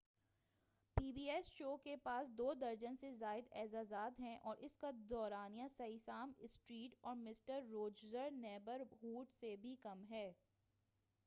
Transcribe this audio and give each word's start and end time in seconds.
پی 0.97 1.11
show 1.13 1.23
ایس 1.29 1.47
شو 1.47 1.75
کے 1.77 1.95
پاس 2.03 2.29
دو 2.37 2.53
درجن 2.53 2.95
سے 2.97 3.11
زائد 3.13 3.49
اعزازات 3.53 4.19
ہیں 4.19 4.35
اور 4.43 4.57
اس 4.59 4.77
کا 4.77 4.91
دورانیہ 5.09 5.67
سیسام 5.71 6.31
اسٹریٹ 6.39 6.95
اور 7.01 7.15
مسٹر 7.17 7.61
روجرس 7.69 8.33
نیبر 8.39 8.83
ہوڈ 9.03 9.31
سے 9.33 9.55
بھی 9.61 9.75
کم 9.81 10.03
ہے 10.09 10.31